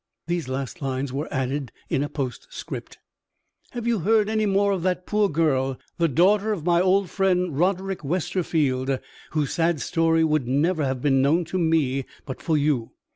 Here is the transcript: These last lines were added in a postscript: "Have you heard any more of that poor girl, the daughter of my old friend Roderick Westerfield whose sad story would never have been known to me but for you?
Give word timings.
These 0.25 0.47
last 0.47 0.81
lines 0.81 1.13
were 1.13 1.31
added 1.31 1.71
in 1.87 2.01
a 2.01 2.09
postscript: 2.09 2.97
"Have 3.73 3.85
you 3.85 3.99
heard 3.99 4.29
any 4.29 4.47
more 4.47 4.71
of 4.71 4.81
that 4.81 5.05
poor 5.05 5.29
girl, 5.29 5.77
the 5.99 6.07
daughter 6.07 6.51
of 6.51 6.65
my 6.65 6.81
old 6.81 7.07
friend 7.11 7.55
Roderick 7.55 8.03
Westerfield 8.03 8.97
whose 9.33 9.53
sad 9.53 9.79
story 9.79 10.23
would 10.23 10.47
never 10.47 10.83
have 10.85 11.03
been 11.03 11.21
known 11.21 11.45
to 11.45 11.59
me 11.59 12.05
but 12.25 12.41
for 12.41 12.57
you? 12.57 12.93